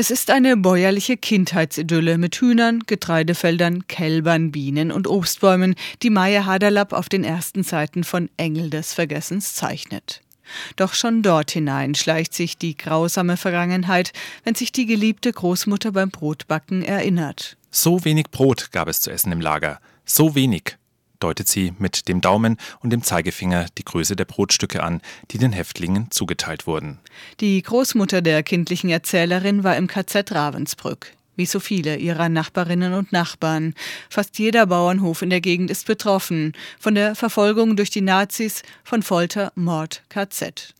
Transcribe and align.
Es 0.00 0.10
ist 0.10 0.30
eine 0.30 0.56
bäuerliche 0.56 1.18
Kindheitsidylle 1.18 2.16
mit 2.16 2.34
Hühnern, 2.36 2.80
Getreidefeldern, 2.86 3.86
Kälbern, 3.86 4.50
Bienen 4.50 4.92
und 4.92 5.06
Obstbäumen, 5.06 5.74
die 6.02 6.08
Maya 6.08 6.46
Haderlapp 6.46 6.94
auf 6.94 7.10
den 7.10 7.22
ersten 7.22 7.64
Seiten 7.64 8.02
von 8.02 8.30
Engel 8.38 8.70
des 8.70 8.94
Vergessens 8.94 9.52
zeichnet. 9.52 10.22
Doch 10.76 10.94
schon 10.94 11.20
dort 11.20 11.50
hinein 11.50 11.94
schleicht 11.94 12.32
sich 12.32 12.56
die 12.56 12.78
grausame 12.78 13.36
Vergangenheit, 13.36 14.14
wenn 14.42 14.54
sich 14.54 14.72
die 14.72 14.86
geliebte 14.86 15.34
Großmutter 15.34 15.92
beim 15.92 16.08
Brotbacken 16.08 16.82
erinnert. 16.82 17.58
So 17.70 18.02
wenig 18.02 18.30
Brot 18.30 18.72
gab 18.72 18.88
es 18.88 19.02
zu 19.02 19.10
essen 19.10 19.32
im 19.32 19.42
Lager. 19.42 19.80
So 20.06 20.34
wenig 20.34 20.78
deutet 21.20 21.48
sie 21.48 21.72
mit 21.78 22.08
dem 22.08 22.20
Daumen 22.20 22.56
und 22.80 22.90
dem 22.90 23.02
Zeigefinger 23.02 23.66
die 23.78 23.84
Größe 23.84 24.16
der 24.16 24.24
Brotstücke 24.24 24.82
an, 24.82 25.00
die 25.30 25.38
den 25.38 25.52
Häftlingen 25.52 26.10
zugeteilt 26.10 26.66
wurden. 26.66 26.98
Die 27.40 27.62
Großmutter 27.62 28.22
der 28.22 28.42
kindlichen 28.42 28.90
Erzählerin 28.90 29.62
war 29.62 29.76
im 29.76 29.86
KZ 29.86 30.32
Ravensbrück. 30.32 31.12
Wie 31.36 31.46
so 31.46 31.60
viele 31.60 31.96
ihrer 31.96 32.28
Nachbarinnen 32.28 32.92
und 32.92 33.12
Nachbarn. 33.12 33.74
Fast 34.10 34.38
jeder 34.38 34.66
Bauernhof 34.66 35.22
in 35.22 35.30
der 35.30 35.40
Gegend 35.40 35.70
ist 35.70 35.86
betroffen. 35.86 36.52
Von 36.78 36.94
der 36.94 37.14
Verfolgung 37.14 37.76
durch 37.76 37.90
die 37.90 38.02
Nazis, 38.02 38.62
von 38.84 39.02
Folter, 39.02 39.52
Mord, 39.54 40.02
KZ. 40.08 40.74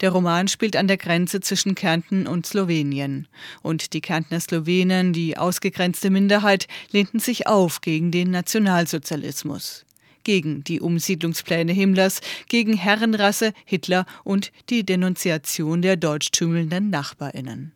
Der 0.00 0.10
Roman 0.10 0.48
spielt 0.48 0.76
an 0.76 0.88
der 0.88 0.96
Grenze 0.96 1.40
zwischen 1.40 1.74
Kärnten 1.74 2.26
und 2.26 2.46
Slowenien. 2.46 3.28
Und 3.62 3.92
die 3.92 4.00
Kärntner 4.00 4.40
Slowenen, 4.40 5.12
die 5.12 5.36
ausgegrenzte 5.36 6.10
Minderheit, 6.10 6.66
lehnten 6.90 7.18
sich 7.18 7.46
auf 7.46 7.80
gegen 7.80 8.10
den 8.10 8.30
Nationalsozialismus. 8.30 9.84
Gegen 10.22 10.64
die 10.64 10.80
Umsiedlungspläne 10.80 11.72
Himmlers, 11.72 12.20
gegen 12.48 12.74
Herrenrasse, 12.74 13.52
Hitler 13.64 14.04
und 14.22 14.52
die 14.68 14.84
Denunziation 14.84 15.82
der 15.82 15.96
deutschtümelnden 15.96 16.90
Nachbarinnen. 16.90 17.72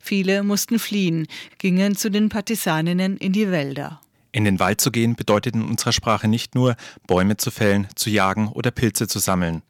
Viele 0.00 0.42
mussten 0.42 0.78
fliehen, 0.78 1.28
gingen 1.58 1.96
zu 1.96 2.10
den 2.10 2.28
Partisaninnen 2.28 3.16
in 3.16 3.32
die 3.32 3.50
Wälder. 3.50 4.00
In 4.32 4.44
den 4.44 4.58
Wald 4.58 4.80
zu 4.80 4.90
gehen 4.90 5.14
bedeutet 5.14 5.54
in 5.54 5.62
unserer 5.62 5.92
Sprache 5.92 6.28
nicht 6.28 6.54
nur, 6.54 6.76
Bäume 7.06 7.36
zu 7.36 7.50
fällen, 7.50 7.88
zu 7.94 8.10
jagen 8.10 8.48
oder 8.48 8.70
Pilze 8.70 9.08
zu 9.08 9.18
sammeln. 9.18 9.62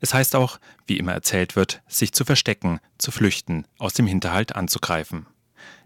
Es 0.00 0.14
heißt 0.14 0.36
auch, 0.36 0.58
wie 0.86 0.98
immer 0.98 1.12
erzählt 1.12 1.56
wird, 1.56 1.82
sich 1.86 2.12
zu 2.12 2.24
verstecken, 2.24 2.80
zu 2.98 3.10
flüchten, 3.10 3.66
aus 3.78 3.92
dem 3.92 4.06
Hinterhalt 4.06 4.56
anzugreifen. 4.56 5.26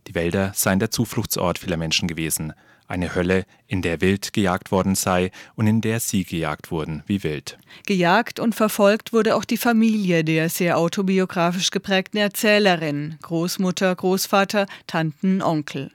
Die 0.07 0.15
Wälder 0.15 0.53
seien 0.55 0.79
der 0.79 0.91
Zufluchtsort 0.91 1.59
vieler 1.59 1.77
Menschen 1.77 2.09
gewesen, 2.09 2.53
eine 2.89 3.15
Hölle, 3.15 3.47
in 3.67 3.81
der 3.81 4.01
wild 4.01 4.33
gejagt 4.33 4.71
worden 4.71 4.95
sei 4.95 5.31
und 5.55 5.67
in 5.67 5.81
der 5.81 5.99
sie 6.01 6.25
gejagt 6.25 6.71
wurden 6.71 7.03
wie 7.07 7.23
wild. 7.23 7.59
Gejagt 7.87 8.39
und 8.39 8.55
verfolgt 8.55 9.13
wurde 9.13 9.35
auch 9.35 9.45
die 9.45 9.57
Familie 9.57 10.25
der 10.25 10.49
sehr 10.49 10.77
autobiografisch 10.77 11.71
geprägten 11.71 12.19
Erzählerin, 12.19 13.19
Großmutter, 13.23 13.95
Großvater, 13.95 14.67
Tanten, 14.87 15.41
Onkel. 15.43 15.91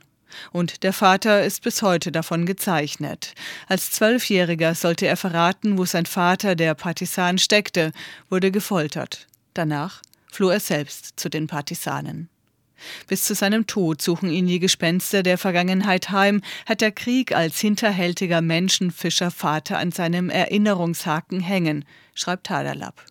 Und 0.52 0.83
der 0.83 0.94
Vater 0.94 1.44
ist 1.44 1.64
bis 1.64 1.81
heute 1.81 2.11
davon 2.11 2.45
gezeichnet. 2.45 3.33
Als 3.67 3.92
Zwölfjähriger 3.92 4.75
sollte 4.75 5.08
er 5.08 5.17
verraten, 5.17 5.78
wo 5.78 5.86
sein 5.86 6.06
Vater, 6.06 6.56
der 6.56 6.75
Partisan, 6.75 7.38
steckte, 7.38 7.92
wurde 8.30 8.52
gefoltert. 8.52 9.28
Danach 9.53 10.02
floh 10.31 10.50
er 10.50 10.59
selbst 10.59 11.20
zu 11.20 11.30
den 11.30 11.48
Partisanen. 11.48 12.30
Bis 13.08 13.23
zu 13.23 13.33
seinem 13.33 13.66
Tod 13.66 14.02
suchen 14.02 14.30
ihn 14.30 14.48
die 14.48 14.59
Gespenster 14.59 15.23
der 15.23 15.38
Vergangenheit 15.38 16.11
heim, 16.11 16.42
hat 16.66 16.81
der 16.81 16.92
Krieg 16.92 17.36
als 17.36 17.59
hinterhältiger 17.59 18.42
Menschenfischer 18.42 19.31
Vater 19.31 19.80
an 19.80 19.92
seinem 19.92 20.30
Erinnerungshaken 20.30 21.39
hängen, 21.39 21.86
schreibt 22.14 22.50
Haderlapp. 22.50 23.03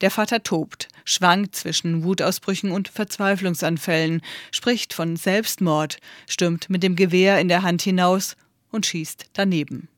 Der 0.00 0.10
Vater 0.10 0.42
tobt, 0.42 0.88
schwankt 1.04 1.56
zwischen 1.56 2.04
Wutausbrüchen 2.04 2.70
und 2.70 2.88
Verzweiflungsanfällen, 2.88 4.22
spricht 4.50 4.94
von 4.94 5.16
Selbstmord, 5.16 5.98
stürmt 6.28 6.70
mit 6.70 6.82
dem 6.82 6.96
Gewehr 6.96 7.40
in 7.40 7.48
der 7.48 7.62
Hand 7.62 7.82
hinaus 7.82 8.36
und 8.70 8.86
schießt 8.86 9.26
daneben. 9.32 9.88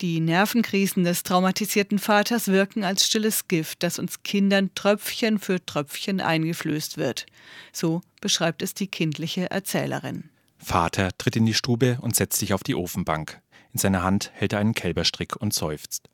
Die 0.00 0.20
Nervenkrisen 0.20 1.04
des 1.04 1.22
traumatisierten 1.22 1.98
Vaters 1.98 2.48
wirken 2.48 2.84
als 2.84 3.06
stilles 3.06 3.48
Gift, 3.48 3.82
das 3.82 3.98
uns 3.98 4.22
Kindern 4.22 4.70
Tröpfchen 4.74 5.38
für 5.38 5.64
Tröpfchen 5.64 6.20
eingeflößt 6.20 6.96
wird. 6.96 7.26
So 7.72 8.00
beschreibt 8.20 8.62
es 8.62 8.74
die 8.74 8.88
kindliche 8.88 9.50
Erzählerin. 9.50 10.30
Vater 10.58 11.10
tritt 11.16 11.36
in 11.36 11.46
die 11.46 11.54
Stube 11.54 11.98
und 12.00 12.16
setzt 12.16 12.38
sich 12.38 12.52
auf 12.52 12.62
die 12.62 12.74
Ofenbank. 12.74 13.40
In 13.72 13.78
seiner 13.78 14.02
Hand 14.02 14.30
hält 14.34 14.52
er 14.52 14.58
einen 14.58 14.74
Kälberstrick 14.74 15.36
und 15.36 15.54
seufzt. 15.54 16.08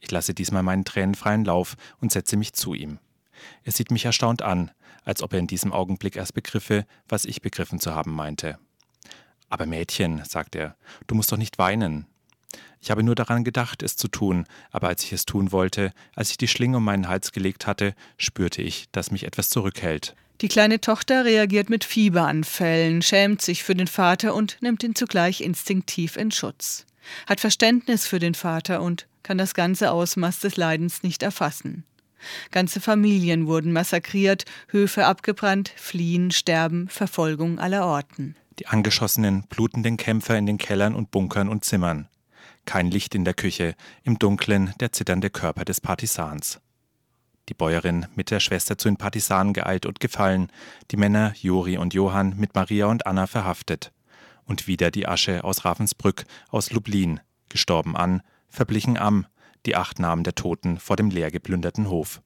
Ich 0.00 0.10
lasse 0.10 0.34
diesmal 0.34 0.62
meinen 0.62 0.84
Tränen 0.84 1.14
freien 1.14 1.44
Lauf 1.44 1.76
und 2.00 2.12
setze 2.12 2.36
mich 2.36 2.52
zu 2.52 2.74
ihm. 2.74 2.98
Er 3.64 3.72
sieht 3.72 3.90
mich 3.90 4.04
erstaunt 4.04 4.42
an, 4.42 4.70
als 5.04 5.22
ob 5.22 5.32
er 5.32 5.38
in 5.38 5.46
diesem 5.46 5.72
Augenblick 5.72 6.16
erst 6.16 6.34
begriffe, 6.34 6.86
was 7.08 7.24
ich 7.24 7.42
begriffen 7.42 7.80
zu 7.80 7.94
haben 7.94 8.12
meinte. 8.12 8.58
Aber 9.48 9.66
Mädchen, 9.66 10.22
sagt 10.24 10.54
er, 10.54 10.76
du 11.06 11.14
musst 11.14 11.32
doch 11.32 11.38
nicht 11.38 11.58
weinen. 11.58 12.06
Ich 12.80 12.90
habe 12.90 13.02
nur 13.02 13.14
daran 13.14 13.44
gedacht, 13.44 13.82
es 13.82 13.96
zu 13.96 14.08
tun, 14.08 14.46
aber 14.70 14.88
als 14.88 15.02
ich 15.04 15.12
es 15.12 15.26
tun 15.26 15.50
wollte, 15.52 15.92
als 16.14 16.30
ich 16.30 16.36
die 16.36 16.48
Schlinge 16.48 16.76
um 16.76 16.84
meinen 16.84 17.08
Hals 17.08 17.32
gelegt 17.32 17.66
hatte, 17.66 17.94
spürte 18.18 18.62
ich, 18.62 18.88
dass 18.92 19.10
mich 19.10 19.24
etwas 19.24 19.50
zurückhält. 19.50 20.14
Die 20.40 20.48
kleine 20.48 20.80
Tochter 20.80 21.24
reagiert 21.24 21.68
mit 21.68 21.82
Fieberanfällen, 21.82 23.02
schämt 23.02 23.42
sich 23.42 23.64
für 23.64 23.74
den 23.74 23.88
Vater 23.88 24.34
und 24.34 24.58
nimmt 24.60 24.84
ihn 24.84 24.94
zugleich 24.94 25.40
instinktiv 25.40 26.16
in 26.16 26.30
Schutz, 26.30 26.86
hat 27.26 27.40
Verständnis 27.40 28.06
für 28.06 28.18
den 28.18 28.34
Vater 28.34 28.82
und 28.82 29.06
kann 29.22 29.38
das 29.38 29.54
ganze 29.54 29.90
Ausmaß 29.90 30.40
des 30.40 30.56
Leidens 30.56 31.02
nicht 31.02 31.22
erfassen. 31.22 31.84
Ganze 32.50 32.80
Familien 32.80 33.46
wurden 33.46 33.72
massakriert, 33.72 34.44
Höfe 34.68 35.06
abgebrannt, 35.06 35.72
Fliehen, 35.76 36.30
Sterben, 36.30 36.88
Verfolgung 36.88 37.58
aller 37.58 37.86
Orten. 37.86 38.36
Die 38.58 38.66
angeschossenen, 38.66 39.44
blutenden 39.48 39.96
Kämpfer 39.96 40.36
in 40.36 40.46
den 40.46 40.58
Kellern 40.58 40.94
und 40.94 41.10
Bunkern 41.10 41.48
und 41.48 41.64
Zimmern. 41.64 42.08
Kein 42.64 42.90
Licht 42.90 43.14
in 43.14 43.24
der 43.24 43.34
Küche, 43.34 43.76
im 44.02 44.18
Dunklen 44.18 44.74
der 44.80 44.92
zitternde 44.92 45.30
Körper 45.30 45.64
des 45.64 45.80
Partisans. 45.80 46.60
Die 47.48 47.54
Bäuerin 47.54 48.06
mit 48.14 48.30
der 48.30 48.40
Schwester 48.40 48.76
zu 48.76 48.88
den 48.88 48.98
Partisanen 48.98 49.54
geeilt 49.54 49.86
und 49.86 50.00
gefallen, 50.00 50.50
die 50.90 50.96
Männer 50.96 51.32
Juri 51.40 51.78
und 51.78 51.94
Johann 51.94 52.34
mit 52.36 52.54
Maria 52.54 52.86
und 52.86 53.06
Anna 53.06 53.26
verhaftet. 53.26 53.92
Und 54.48 54.66
wieder 54.66 54.90
die 54.90 55.06
Asche 55.06 55.44
aus 55.44 55.64
Ravensbrück, 55.64 56.24
aus 56.48 56.72
Lublin, 56.72 57.20
gestorben 57.48 57.96
an, 57.96 58.22
verblichen 58.48 58.96
am, 58.96 59.26
die 59.66 59.76
acht 59.76 59.98
Namen 59.98 60.24
der 60.24 60.34
Toten 60.34 60.80
vor 60.80 60.96
dem 60.96 61.10
leer 61.10 61.30
geplünderten 61.30 61.90
Hof. 61.90 62.22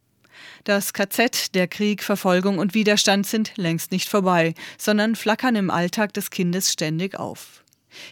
Das 0.64 0.92
KZ, 0.92 1.54
der 1.54 1.66
Krieg, 1.66 2.02
Verfolgung 2.02 2.58
und 2.58 2.74
Widerstand 2.74 3.26
sind 3.26 3.52
längst 3.56 3.90
nicht 3.92 4.08
vorbei, 4.08 4.54
sondern 4.78 5.16
flackern 5.16 5.56
im 5.56 5.70
Alltag 5.70 6.14
des 6.14 6.30
Kindes 6.30 6.72
ständig 6.72 7.18
auf. 7.18 7.64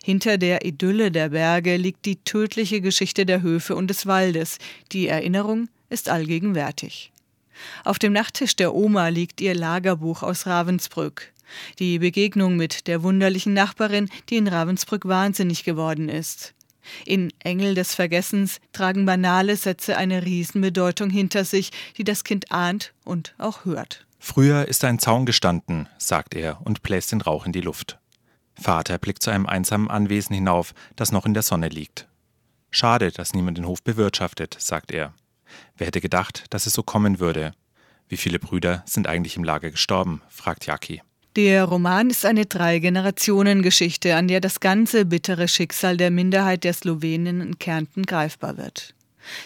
Hinter 0.04 0.36
der 0.36 0.64
Idylle 0.64 1.10
der 1.10 1.30
Berge 1.30 1.76
liegt 1.76 2.04
die 2.04 2.22
tödliche 2.22 2.80
Geschichte 2.80 3.24
der 3.24 3.42
Höfe 3.42 3.74
und 3.76 3.88
des 3.88 4.06
Waldes. 4.06 4.58
Die 4.92 5.08
Erinnerung 5.08 5.68
ist 5.88 6.08
allgegenwärtig. 6.08 7.12
Auf 7.84 7.98
dem 7.98 8.12
Nachttisch 8.12 8.56
der 8.56 8.74
Oma 8.74 9.08
liegt 9.08 9.40
ihr 9.40 9.54
Lagerbuch 9.54 10.22
aus 10.22 10.46
Ravensbrück. 10.46 11.32
Die 11.78 11.98
Begegnung 11.98 12.56
mit 12.56 12.86
der 12.86 13.02
wunderlichen 13.02 13.52
Nachbarin, 13.52 14.08
die 14.28 14.36
in 14.36 14.48
Ravensbrück 14.48 15.06
wahnsinnig 15.06 15.64
geworden 15.64 16.08
ist. 16.08 16.54
In 17.04 17.32
Engel 17.40 17.74
des 17.74 17.94
Vergessens 17.94 18.58
tragen 18.72 19.06
banale 19.06 19.56
Sätze 19.56 19.96
eine 19.96 20.24
Riesenbedeutung 20.24 21.10
hinter 21.10 21.44
sich, 21.44 21.70
die 21.96 22.04
das 22.04 22.24
Kind 22.24 22.50
ahnt 22.50 22.92
und 23.04 23.34
auch 23.38 23.64
hört. 23.64 24.06
Früher 24.18 24.68
ist 24.68 24.84
ein 24.84 24.98
Zaun 24.98 25.24
gestanden, 25.24 25.88
sagt 25.98 26.34
er 26.34 26.60
und 26.64 26.82
bläst 26.82 27.12
den 27.12 27.20
Rauch 27.20 27.46
in 27.46 27.52
die 27.52 27.62
Luft. 27.62 27.98
Vater 28.54 28.98
blickt 28.98 29.22
zu 29.22 29.30
einem 29.30 29.46
einsamen 29.46 29.90
Anwesen 29.90 30.34
hinauf, 30.34 30.74
das 30.94 31.12
noch 31.12 31.24
in 31.24 31.32
der 31.32 31.42
Sonne 31.42 31.68
liegt. 31.68 32.06
Schade, 32.70 33.10
dass 33.10 33.32
niemand 33.32 33.56
den 33.56 33.66
Hof 33.66 33.82
bewirtschaftet, 33.82 34.56
sagt 34.58 34.92
er. 34.92 35.14
Wer 35.76 35.86
hätte 35.86 36.00
gedacht, 36.00 36.44
dass 36.50 36.66
es 36.66 36.74
so 36.74 36.82
kommen 36.82 37.18
würde? 37.18 37.52
Wie 38.08 38.18
viele 38.18 38.38
Brüder 38.38 38.82
sind 38.86 39.06
eigentlich 39.06 39.36
im 39.36 39.44
Lager 39.44 39.70
gestorben? 39.70 40.20
fragt 40.28 40.66
Jaki. 40.66 41.02
Der 41.36 41.62
Roman 41.62 42.10
ist 42.10 42.26
eine 42.26 42.44
Drei-Generationen-Geschichte, 42.46 44.16
an 44.16 44.26
der 44.26 44.40
das 44.40 44.58
ganze 44.58 45.04
bittere 45.04 45.46
Schicksal 45.46 45.96
der 45.96 46.10
Minderheit 46.10 46.64
der 46.64 46.72
Slowenen 46.72 47.40
in 47.40 47.58
Kärnten 47.60 48.04
greifbar 48.04 48.56
wird. 48.56 48.94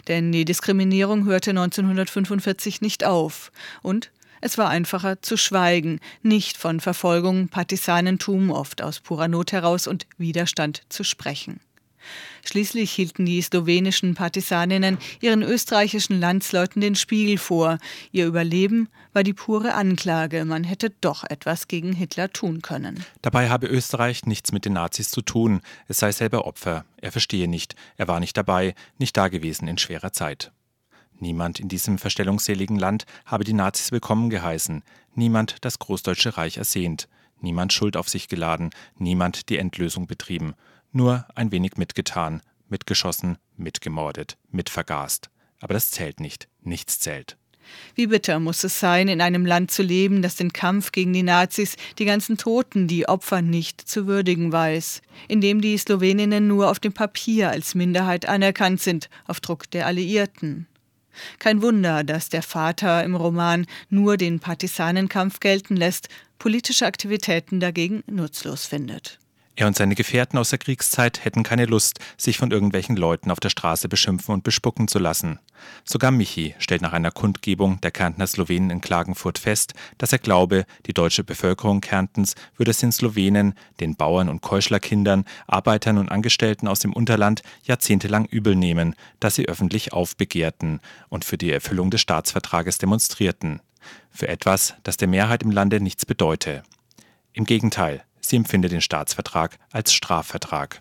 Denn 0.09 0.33
die 0.33 0.47
Diskriminierung 0.47 1.27
hörte 1.27 1.51
1945 1.51 2.81
nicht 2.81 3.05
auf 3.05 3.53
und 3.83 4.11
es 4.41 4.57
war 4.57 4.71
einfacher 4.71 5.21
zu 5.21 5.37
schweigen, 5.37 6.01
nicht 6.23 6.57
von 6.57 6.81
Verfolgung, 6.81 7.49
Partisanentum, 7.49 8.51
oft 8.51 8.81
aus 8.81 9.01
purer 9.01 9.29
Not 9.29 9.53
heraus 9.53 9.87
und 9.87 10.07
Widerstand 10.17 10.83
zu 10.89 11.05
sprechen. 11.05 11.61
Schließlich 12.45 12.91
hielten 12.91 13.27
die 13.27 13.41
slowenischen 13.41 14.15
Partisaninnen 14.15 14.99
ihren 15.21 15.43
österreichischen 15.43 16.21
Landsleuten 16.21 16.81
den 16.81 16.95
Spiegel 16.95 17.39
vor. 17.39 17.79
Ihr 18.13 18.27
Überleben 18.27 18.89
war 19.13 19.23
die 19.23 19.33
pure 19.33 19.75
Anklage, 19.75 20.45
man 20.45 20.65
hätte 20.65 20.91
doch 21.01 21.25
etwas 21.25 21.69
gegen 21.69 21.93
Hitler 21.93 22.33
tun 22.33 22.63
können. 22.63 23.05
Dabei 23.23 23.49
habe 23.49 23.67
Österreich 23.67 24.27
nichts 24.27 24.53
mit 24.53 24.65
den 24.65 24.75
Nazis 24.75 25.11
zu 25.11 25.23
tun, 25.23 25.61
es 25.89 25.99
sei 25.99 26.13
selber 26.13 26.47
Opfer. 26.47 26.85
Er 27.01 27.13
verstehe 27.13 27.49
nicht, 27.49 27.75
er 27.97 28.09
war 28.09 28.21
nicht 28.21 28.37
dabei, 28.37 28.75
nicht 28.99 29.17
dagewesen 29.17 29.69
in 29.69 29.79
schwerer 29.79 30.13
Zeit. 30.13 30.53
Niemand 31.19 31.61
in 31.61 31.69
diesem 31.69 31.99
verstellungsseligen 31.99 32.79
Land 32.79 33.07
habe 33.25 33.45
die 33.45 33.53
Nazis 33.53 33.93
willkommen 33.93 34.31
geheißen, 34.31 34.83
niemand 35.15 35.57
das 35.65 35.79
Großdeutsche 35.79 36.37
Reich 36.37 36.59
ersehnt, 36.59 37.09
niemand 37.41 37.73
Schuld 37.73 37.97
auf 37.97 38.09
sich 38.09 38.29
geladen, 38.29 38.71
niemand 38.99 39.49
die 39.49 39.59
Endlösung 39.59 40.07
betrieben, 40.07 40.55
nur 40.95 41.27
ein 41.35 41.53
wenig 41.53 41.77
mitgetan, 41.77 42.41
mitgeschossen, 42.69 43.39
mitgemordet, 43.57 44.37
mitvergast. 44.51 45.31
Aber 45.61 45.75
das 45.75 45.91
zählt 45.91 46.21
nicht, 46.21 46.49
nichts 46.63 47.01
zählt. 47.01 47.37
Wie 47.95 48.09
bitter 48.09 48.41
muss 48.41 48.65
es 48.65 48.79
sein, 48.79 49.09
in 49.09 49.21
einem 49.21 49.47
Land 49.47 49.71
zu 49.71 49.83
leben, 49.83 50.23
das 50.23 50.37
den 50.37 50.53
Kampf 50.53 50.93
gegen 50.93 51.13
die 51.13 51.23
Nazis, 51.23 51.77
die 51.99 52.05
ganzen 52.05 52.37
Toten, 52.37 52.89
die 52.89 53.09
Opfer 53.09 53.43
nicht 53.43 53.81
zu 53.81 54.07
würdigen 54.07 54.53
weiß, 54.53 55.01
in 55.29 55.41
dem 55.41 55.61
die 55.61 55.79
Sloweninnen 55.79 56.47
nur 56.47 56.71
auf 56.71 56.79
dem 56.79 56.93
Papier 56.93 57.51
als 57.51 57.75
Minderheit 57.75 58.27
anerkannt 58.27 58.81
sind, 58.81 59.09
auf 59.27 59.41
Druck 59.41 59.71
der 59.71 59.87
Alliierten. 59.87 60.67
Kein 61.39 61.63
Wunder, 61.63 62.03
dass 62.03 62.29
der 62.29 62.43
Vater 62.43 63.05
im 63.05 63.15
Roman 63.15 63.67
nur 63.89 64.17
den 64.17 64.41
Partisanenkampf 64.41 65.41
gelten 65.41 65.77
lässt, 65.77 66.09
politische 66.39 66.87
Aktivitäten 66.87 67.61
dagegen 67.61 68.03
nutzlos 68.07 68.67
findet. 68.67 69.21
Er 69.57 69.69
und 69.69 69.77
seine 69.77 69.95
Gefährten 69.95 70.37
aus 70.37 70.51
der 70.51 70.59
Kriegszeit 70.59 71.25
hätten 71.25 71.45
keine 71.45 71.67
Lust, 71.67 72.01
sich 72.17 72.39
von 72.39 72.51
irgendwelchen 72.51 72.97
Leuten 72.97 73.31
auf 73.31 73.39
der 73.39 73.51
Straße 73.51 73.89
beschimpfen 73.89 74.35
und 74.35 74.43
bespucken 74.43 74.89
zu 74.89 74.99
lassen. 74.99 75.39
Sogar 75.85 76.11
Michi 76.11 76.57
stellt 76.59 76.83
nach 76.83 76.93
einer 76.93 77.13
Kundgebung 77.13 77.81
der 77.81 77.93
Kärntner 77.93 78.27
Slowenen 78.27 78.71
in 78.71 78.81
Klagenfurt 78.81 79.39
fest, 79.39 79.75
dass 79.97 80.13
er 80.13 80.19
glaube, 80.19 80.67
die 80.87 80.93
deutsche 80.93 81.23
Bevölkerung 81.23 81.81
Kärntens 81.81 82.35
würde 82.57 82.73
es 82.73 82.79
den 82.79 82.91
Slowenen, 82.91 83.55
den 83.79 83.95
Bauern 83.95 84.29
und 84.29 84.43
Keuschlerkindern, 84.43 85.25
Arbeitern 85.47 85.99
und 85.99 86.11
Angestellten 86.11 86.67
aus 86.67 86.81
dem 86.81 86.93
Unterland 86.93 87.43
jahrzehntelang 87.63 88.25
übel 88.25 88.57
nehmen, 88.57 88.97
dass 89.21 89.37
sie 89.37 89.49
öffentlich 89.49 89.93
aufbegehrten 89.93 90.81
und 91.09 91.25
für 91.25 91.39
die 91.39 91.53
Erfüllung 91.53 91.93
des 91.93 92.01
Staatsvertrages 92.01 92.79
demonstrierten. 92.79 93.61
Für 94.11 94.27
etwas, 94.27 94.75
das 94.83 94.97
der 94.97 95.09
Mehrheit 95.09 95.45
im 95.45 95.53
Lande 95.53 95.81
nichts 95.81 96.05
bedeute. 96.07 96.65
Im 97.33 97.45
Gegenteil, 97.45 98.05
Sie 98.25 98.37
empfindet 98.37 98.73
den 98.73 98.81
Staatsvertrag 98.81 99.59
als 99.71 99.93
Strafvertrag. 99.93 100.81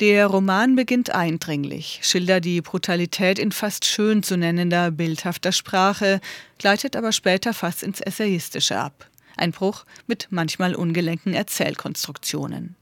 Der 0.00 0.26
Roman 0.26 0.74
beginnt 0.74 1.10
eindringlich, 1.14 2.00
schildert 2.02 2.44
die 2.44 2.60
Brutalität 2.60 3.38
in 3.38 3.52
fast 3.52 3.84
schön 3.84 4.22
zu 4.22 4.36
nennender, 4.36 4.90
bildhafter 4.90 5.52
Sprache, 5.52 6.20
gleitet 6.58 6.96
aber 6.96 7.12
später 7.12 7.54
fast 7.54 7.82
ins 7.82 8.00
Essayistische 8.00 8.76
ab. 8.76 9.08
Ein 9.36 9.52
Bruch 9.52 9.84
mit 10.06 10.26
manchmal 10.30 10.74
ungelenken 10.74 11.32
Erzählkonstruktionen. 11.32 12.76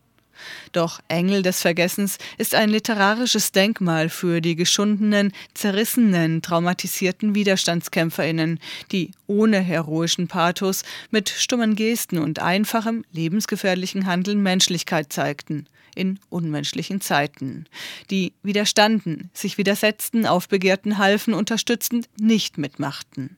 Doch 0.72 1.00
Engel 1.08 1.42
des 1.42 1.60
Vergessens 1.62 2.18
ist 2.36 2.54
ein 2.54 2.70
literarisches 2.70 3.52
Denkmal 3.52 4.08
für 4.08 4.40
die 4.40 4.56
geschundenen, 4.56 5.32
zerrissenen, 5.54 6.42
traumatisierten 6.42 7.34
Widerstandskämpferinnen, 7.34 8.58
die 8.92 9.12
ohne 9.26 9.60
heroischen 9.60 10.28
Pathos 10.28 10.84
mit 11.10 11.28
stummen 11.28 11.74
Gesten 11.74 12.18
und 12.18 12.38
einfachem, 12.38 13.04
lebensgefährlichen 13.12 14.06
Handeln 14.06 14.42
Menschlichkeit 14.42 15.12
zeigten 15.12 15.66
in 15.94 16.20
unmenschlichen 16.30 17.00
Zeiten, 17.00 17.66
die 18.10 18.32
widerstanden, 18.42 19.30
sich 19.34 19.58
widersetzten, 19.58 20.26
aufbegehrten, 20.26 20.98
halfen, 20.98 21.34
unterstützten, 21.34 22.06
nicht 22.18 22.56
mitmachten. 22.56 23.36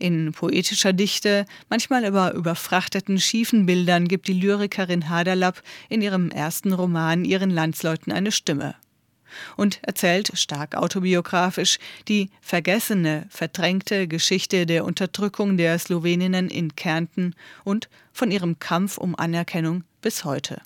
In 0.00 0.32
poetischer 0.32 0.92
Dichte, 0.92 1.44
manchmal 1.68 2.04
aber 2.06 2.32
überfrachteten 2.34 3.20
schiefen 3.20 3.66
Bildern 3.66 4.08
gibt 4.08 4.28
die 4.28 4.32
Lyrikerin 4.32 5.10
Haderlapp 5.10 5.62
in 5.88 6.00
ihrem 6.00 6.30
ersten 6.30 6.72
Roman 6.72 7.24
ihren 7.24 7.50
Landsleuten 7.50 8.10
eine 8.10 8.32
Stimme 8.32 8.74
und 9.56 9.80
erzählt 9.82 10.32
stark 10.34 10.74
autobiografisch 10.74 11.78
die 12.08 12.30
vergessene, 12.40 13.26
verdrängte 13.28 14.08
Geschichte 14.08 14.66
der 14.66 14.84
Unterdrückung 14.84 15.56
der 15.56 15.78
Sloweninnen 15.78 16.48
in 16.48 16.74
Kärnten 16.74 17.34
und 17.62 17.88
von 18.12 18.30
ihrem 18.30 18.58
Kampf 18.58 18.98
um 18.98 19.14
Anerkennung 19.14 19.84
bis 20.00 20.24
heute. 20.24 20.62